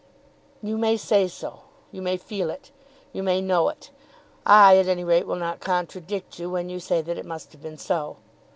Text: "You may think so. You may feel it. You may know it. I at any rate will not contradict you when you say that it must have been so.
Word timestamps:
"You 0.63 0.79
may 0.79 0.97
think 0.97 1.29
so. 1.29 1.59
You 1.91 2.01
may 2.01 2.17
feel 2.17 2.49
it. 2.49 2.71
You 3.13 3.21
may 3.21 3.39
know 3.39 3.69
it. 3.69 3.91
I 4.47 4.77
at 4.77 4.87
any 4.87 5.03
rate 5.03 5.27
will 5.27 5.35
not 5.35 5.59
contradict 5.59 6.39
you 6.39 6.49
when 6.49 6.69
you 6.69 6.79
say 6.79 7.03
that 7.03 7.19
it 7.19 7.23
must 7.27 7.51
have 7.51 7.61
been 7.61 7.77
so. 7.77 8.15